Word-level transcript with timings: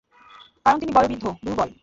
কারণ, 0.65 0.77
তিনি 0.79 0.91
বয়োবৃদ্ধ, 0.91 1.25
দুর্বল। 1.45 1.69